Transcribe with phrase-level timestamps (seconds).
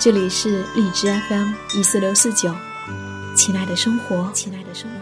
[0.00, 2.54] 这里是荔枝 FM 一四六四九，
[3.34, 4.96] 亲爱的生活，亲爱的生活。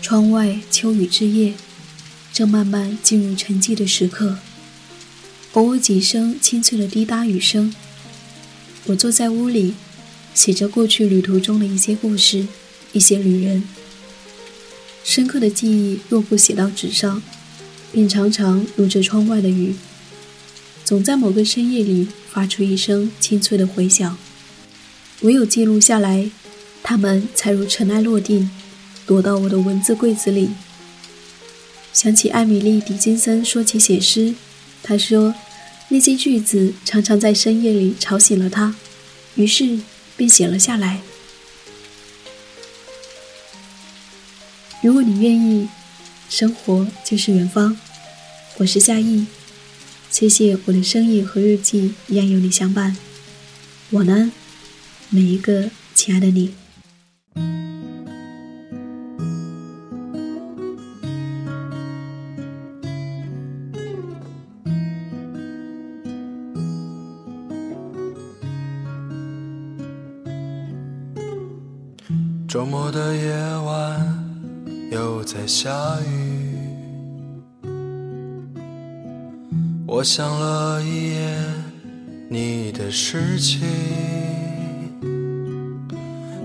[0.00, 1.54] 窗外秋雨之夜，
[2.32, 4.38] 正慢慢进入沉寂的时刻，
[5.52, 7.74] 偶尔几声清脆的滴答雨声。
[8.86, 9.74] 我坐在屋里，
[10.32, 12.46] 写着过去旅途中的一些故事，
[12.92, 13.68] 一些旅人。
[15.04, 17.22] 深刻的记忆若不写到纸上。
[17.92, 19.74] 便常常如着窗外的雨，
[20.84, 24.18] 总在某个深夜里发出一声清脆的回响。
[25.22, 26.30] 唯有记录下来，
[26.82, 28.50] 它们才如尘埃落定，
[29.06, 30.50] 躲到我的文字柜子里。
[31.92, 34.34] 想起艾米丽·狄金森说起写诗，
[34.82, 35.34] 他说
[35.88, 38.74] 那些句子常常在深夜里吵醒了他，
[39.36, 39.78] 于是
[40.16, 41.00] 便写了下来。
[44.82, 45.66] 如果你愿意。
[46.28, 47.76] 生活就是远方，
[48.58, 49.26] 我是夏意，
[50.10, 52.96] 谢谢我的声音和日记一样有你相伴。
[53.92, 54.30] 晚安，
[55.08, 56.52] 每一个亲爱的你。
[72.48, 73.30] 周末的夜
[73.64, 74.15] 晚。
[74.90, 75.70] 又在下
[76.02, 76.58] 雨，
[79.86, 81.36] 我想了一夜
[82.30, 83.60] 你的事情，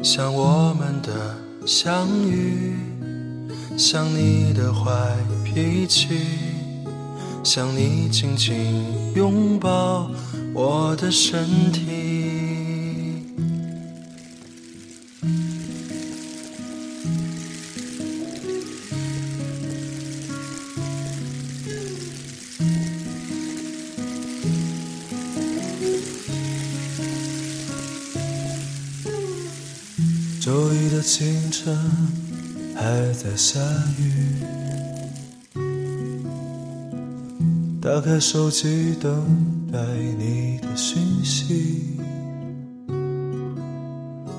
[0.01, 1.37] 想我们的
[1.67, 2.75] 相遇，
[3.77, 6.07] 想你的坏脾气，
[7.43, 8.85] 想你紧紧
[9.15, 10.09] 拥抱
[10.53, 11.81] 我的身体。
[30.41, 31.77] 周一的清晨
[32.75, 33.59] 还在下
[33.99, 34.41] 雨，
[37.79, 39.13] 打开手机等
[39.71, 39.77] 待
[40.17, 41.99] 你的讯息，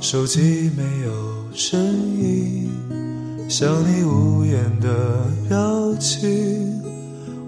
[0.00, 1.80] 手机没有声
[2.20, 2.68] 音，
[3.48, 6.82] 像你无言的表情，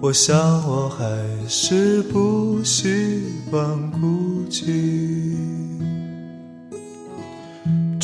[0.00, 1.04] 我想我还
[1.48, 3.20] 是不习
[3.50, 5.33] 惯孤寂。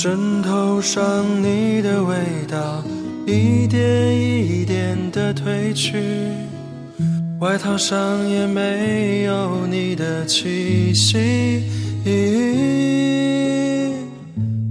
[0.02, 2.16] 枕头上你的味
[2.48, 2.82] 道
[3.26, 6.02] 一点一点的褪去，
[7.38, 11.68] 外套上也没有你的气息。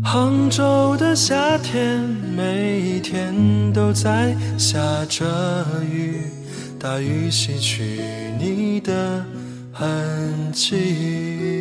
[0.03, 1.99] 杭州的夏天，
[2.35, 3.31] 每一天
[3.71, 5.27] 都在下着
[5.93, 6.23] 雨，
[6.79, 8.01] 大雨洗去
[8.39, 9.23] 你的
[9.71, 11.58] 痕迹。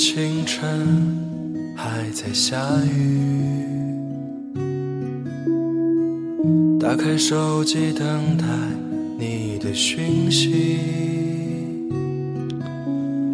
[0.00, 0.64] 清晨
[1.76, 2.56] 还在下
[2.86, 3.60] 雨，
[6.80, 8.46] 打开手机等待
[9.18, 10.78] 你的讯息，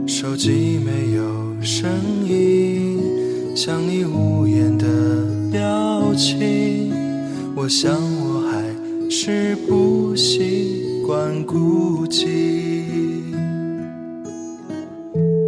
[0.08, 1.22] 手机没有
[1.62, 1.88] 声
[2.26, 2.98] 音，
[3.54, 4.86] 像你无言的
[5.52, 6.92] 表情，
[7.54, 8.64] 我想我还
[9.08, 12.24] 是不习惯孤寂。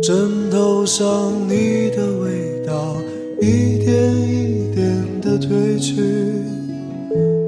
[0.00, 0.47] 枕头
[0.88, 2.96] 上你的味道
[3.42, 6.00] 一点一点的褪去，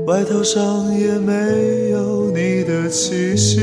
[0.07, 3.63] 外套上也没有你的气息。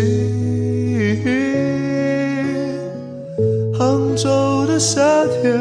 [3.78, 5.56] 杭州的夏天，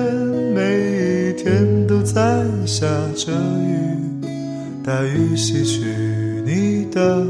[0.54, 4.26] 每一天都在下着雨，
[4.82, 5.84] 大雨洗去
[6.46, 7.22] 你的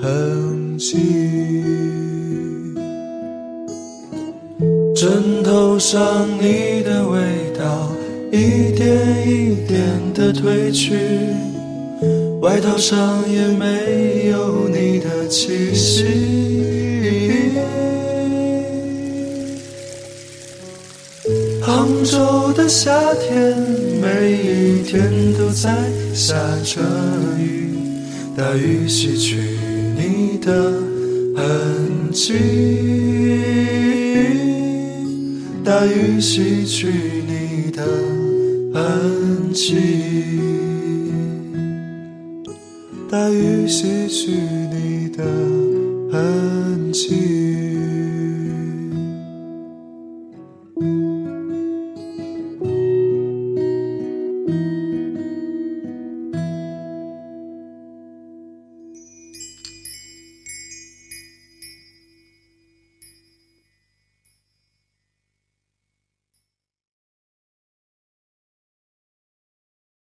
[0.00, 1.83] 痕迹。
[5.04, 7.20] 枕头上你的味
[7.58, 7.92] 道
[8.32, 8.88] 一点
[9.28, 10.94] 一点的褪去，
[12.40, 16.06] 外套上也没有你的气息。
[21.60, 23.54] 杭州的夏天，
[24.00, 25.70] 每一天都在
[26.14, 26.34] 下
[26.64, 26.80] 着
[27.38, 27.76] 雨，
[28.34, 29.36] 大雨洗去
[29.98, 30.72] 你的
[31.36, 32.32] 痕迹，
[35.64, 36.88] 大雨洗去
[37.26, 37.82] 你的
[38.74, 39.78] 痕迹，
[43.10, 44.32] 大雨洗去
[44.70, 45.24] 你的
[46.12, 47.33] 痕迹。